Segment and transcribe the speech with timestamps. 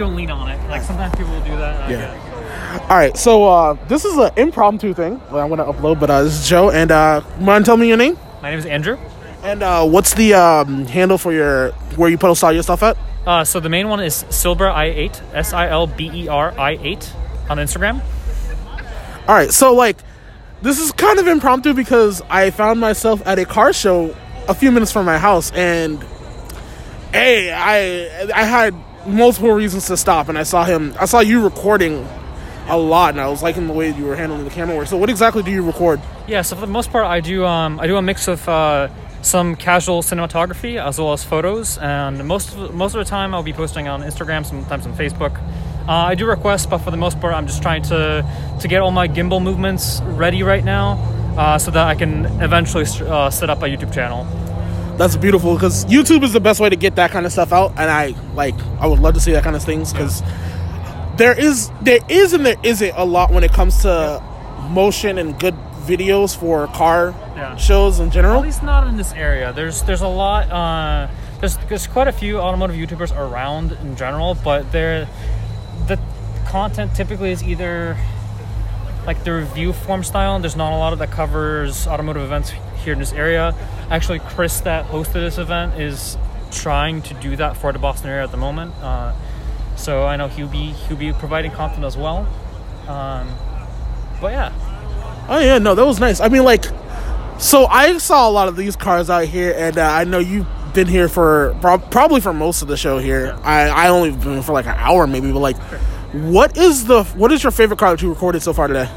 [0.00, 0.58] don't lean on it.
[0.68, 1.82] Like sometimes people will do that.
[1.88, 2.86] I Yeah.
[2.88, 6.22] All right, so uh, this is an impromptu thing that I'm gonna upload, but uh,
[6.24, 8.96] this is Joe, and uh, mind tell me your name My name is Andrew.
[9.42, 12.96] and uh, what's the um, handle for your where you post all your stuff at?
[13.26, 17.50] Uh, so the main one is Silber I8, S I L B E R I8
[17.50, 18.02] on Instagram.
[19.28, 19.98] All right, so like
[20.62, 24.14] this is kind of impromptu because I found myself at a car show
[24.48, 26.04] a few minutes from my house, and
[27.12, 28.74] hey, I I had
[29.06, 30.94] multiple reasons to stop, and I saw him.
[30.98, 32.06] I saw you recording
[32.68, 34.88] a lot, and I was liking the way you were handling the camera work.
[34.88, 36.00] So, what exactly do you record?
[36.26, 38.88] Yeah, so for the most part, I do um, I do a mix of uh,
[39.22, 43.42] some casual cinematography as well as photos, and most of, most of the time I'll
[43.42, 45.40] be posting on Instagram, sometimes on Facebook.
[45.88, 48.24] Uh, I do requests, but for the most part, I'm just trying to
[48.60, 50.98] to get all my gimbal movements ready right now,
[51.36, 54.26] uh, so that I can eventually uh, set up a YouTube channel.
[55.00, 57.70] That's beautiful because YouTube is the best way to get that kind of stuff out,
[57.78, 60.22] and I like I would love to see that kind of things because
[61.16, 64.22] there is there is and there isn't a lot when it comes to
[64.68, 65.54] motion and good
[65.86, 67.56] videos for car Yeah.
[67.56, 68.40] shows in general.
[68.40, 69.54] At least not in this area.
[69.54, 70.50] There's there's a lot.
[70.50, 71.08] Uh,
[71.40, 75.08] there's there's quite a few automotive YouTubers around in general, but they're
[75.86, 75.98] the
[76.46, 77.96] content typically is either
[79.06, 80.34] like the review form style.
[80.34, 82.52] and There's not a lot of that covers automotive events
[82.84, 83.54] here in this area.
[83.90, 86.16] Actually, Chris that hosted this event is
[86.50, 88.74] trying to do that for the Boston area at the moment.
[88.80, 89.12] Uh,
[89.76, 92.28] so I know he'll be he'll be providing content as well.
[92.86, 93.28] Um,
[94.20, 94.52] but yeah,
[95.30, 96.20] Oh yeah, no, that was nice.
[96.20, 96.64] I mean, like,
[97.38, 100.48] so I saw a lot of these cars out here, and uh, I know you've
[100.74, 103.38] been here for prob- probably for most of the show here.
[103.44, 105.56] I I only been for like an hour maybe, but like,
[106.12, 108.88] what is the what is your favorite car that you recorded so far today?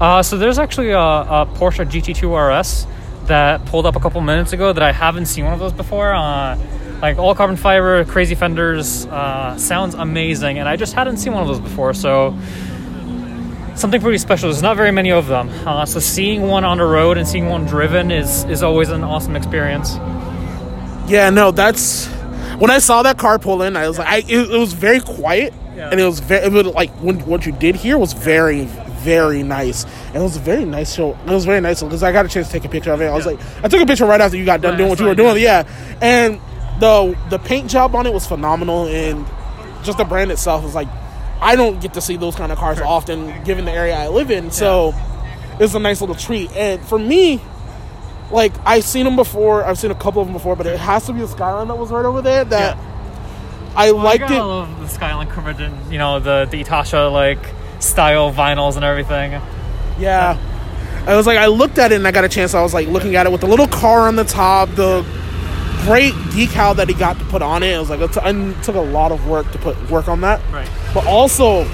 [0.00, 2.86] Uh, so there's actually a, a Porsche GT2 RS
[3.26, 6.12] that pulled up a couple minutes ago that I haven't seen one of those before.
[6.14, 6.58] Uh,
[7.02, 11.42] like all carbon fiber, crazy fenders, uh, sounds amazing, and I just hadn't seen one
[11.42, 11.92] of those before.
[11.92, 12.34] So
[13.74, 14.48] something pretty special.
[14.48, 15.48] There's not very many of them.
[15.66, 19.04] Uh, so seeing one on the road and seeing one driven is is always an
[19.04, 19.96] awesome experience.
[21.08, 22.06] Yeah, no, that's
[22.58, 23.76] when I saw that car pull in.
[23.76, 25.90] I was like, I, it, it was very quiet, Yeah.
[25.90, 28.66] and it was very it was like when what you did here was very
[28.98, 31.16] very nice, and it was a very nice show.
[31.26, 33.06] It was very nice because I got a chance to take a picture of it.
[33.06, 33.32] I was Yeah.
[33.32, 35.14] like, I took a picture right after you got done Right, doing what you were
[35.14, 35.36] doing.
[35.42, 35.64] Yeah,
[36.00, 36.40] and
[36.80, 39.24] the the paint job on it was phenomenal, and
[39.82, 40.88] just the brand itself is like.
[41.38, 44.30] I don't get to see those kind of cars often, given the area I live
[44.30, 44.50] in.
[44.50, 44.94] So
[45.60, 46.50] it's a nice little treat.
[46.56, 47.42] And for me,
[48.30, 49.62] like I've seen them before.
[49.62, 51.76] I've seen a couple of them before, but it has to be the Skyline that
[51.76, 52.42] was right over there.
[52.46, 52.78] That
[53.76, 54.38] I I liked gotta it.
[54.38, 57.38] love the Skyline covered in you know the the Itasha like
[57.86, 59.40] style vinyls and everything.
[59.98, 60.36] Yeah,
[61.06, 62.54] I was like, I looked at it and I got a chance.
[62.54, 65.02] I was like looking at it with the little car on the top, the
[65.84, 67.74] great decal that he got to put on it.
[67.74, 70.20] It was like it, t- it took a lot of work to put work on
[70.22, 70.40] that.
[70.52, 70.68] Right.
[70.92, 71.64] But also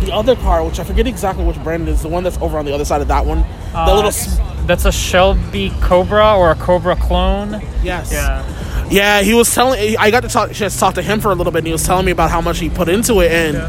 [0.00, 2.58] the other car, which I forget exactly which brand it is, the one that's over
[2.58, 3.44] on the other side of that one.
[3.72, 7.60] the Uh, little s- That's a Shelby Cobra or a Cobra clone.
[7.82, 8.44] yes, Yeah.
[8.90, 9.96] Yeah, he was telling.
[9.98, 11.84] I got to talk, just talk to him for a little bit, and he was
[11.84, 13.30] telling me about how much he put into it.
[13.30, 13.68] And Yeah.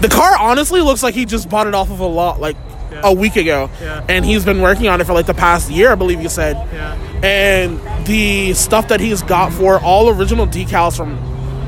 [0.00, 2.56] The car honestly looks like he just bought it off of a lot, like
[2.92, 3.00] Yeah.
[3.04, 3.70] a week ago.
[3.80, 4.04] Yeah.
[4.08, 6.56] And he's been working on it for like the past year, I believe you said.
[6.72, 6.94] Yeah.
[7.22, 11.16] And the stuff that he's got for all original decals from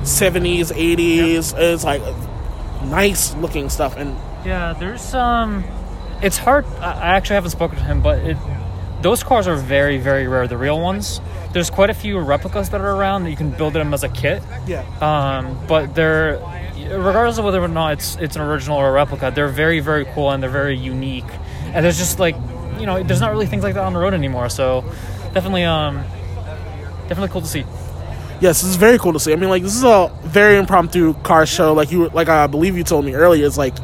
[0.03, 2.03] 70s, 80s is like
[2.87, 3.97] nice looking stuff.
[3.97, 5.62] And Yeah, there's um,
[6.20, 6.64] it's hard.
[6.81, 8.37] I actually haven't spoken to him, but it,
[9.03, 10.47] those cars are very, very rare.
[10.47, 11.21] The real ones.
[11.53, 14.09] There's quite a few replicas that are around that you can build them as a
[14.09, 14.43] kit.
[14.67, 16.39] yeah, Um, but they're,
[16.91, 20.07] regardless of whether or not it's it's an original or a replica, they're very, very
[20.15, 21.27] cool and they're very unique.
[21.75, 22.37] And there's just like,
[22.79, 24.49] you know, there's not really things like that on the road anymore.
[24.49, 24.83] So,
[25.35, 26.03] definitely, um,
[27.09, 27.65] definitely cool to see.
[28.41, 29.33] yes, this is very cool to see.
[29.33, 31.75] I mean, like this is a very impromptu car show.
[31.75, 33.47] Like you, like I believe you told me earlier.
[33.47, 33.75] It's like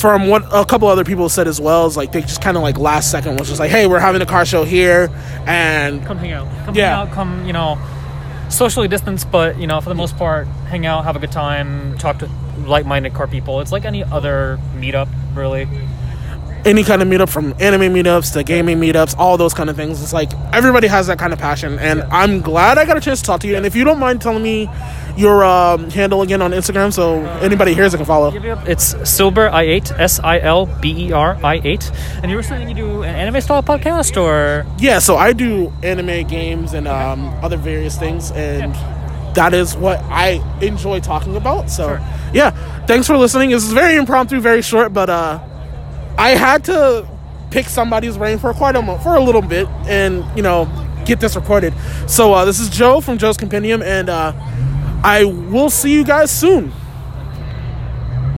[0.00, 1.86] from what a couple other people said as well.
[1.86, 4.22] Is like they just kind of like last second was just like, hey, we're having
[4.22, 5.10] a car show here,
[5.46, 6.48] and Come hang out.
[6.64, 6.96] Come Yeah.
[6.96, 7.14] hang out.
[7.14, 7.78] Come, you know,
[8.48, 11.96] socially distance, but you know, for the most part, hang out, have a good time,
[11.98, 12.28] talk to
[12.66, 13.60] like-minded car people.
[13.60, 15.66] It's like any other meetup, really.
[16.64, 20.02] Any kind of meetup from anime meetups to gaming meetups, all those kind of things.
[20.02, 23.20] It's like everybody has that kind of passion, and I'm glad I got a chance
[23.20, 23.56] to talk to you.
[23.56, 24.68] And if you don't mind telling me
[25.16, 28.32] your um, handle again on Instagram, so anybody hears it can follow.
[28.66, 32.20] It's Silber I8, S I L B E R I8.
[32.22, 35.72] And you were saying you do an anime style podcast, or Yeah, so I do
[35.82, 38.74] anime games and um, other various things, and
[39.34, 41.70] that is what I enjoy talking about.
[41.70, 42.00] So, Sure.
[42.32, 42.50] yeah,
[42.86, 43.50] thanks for listening.
[43.50, 45.38] This is very impromptu, very short, but uh,
[46.20, 47.08] I had to
[47.50, 50.68] pick somebody's brain for quite a for a little bit, and you know,
[51.06, 51.72] get this recorded.
[52.06, 54.34] So, uh, this is Joe from Joe's Compendium, and uh,
[55.02, 56.74] I will see you guys soon.